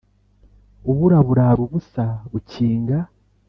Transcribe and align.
Ub'uraburar'ubusa 0.89 2.05
bukinga 2.31 2.97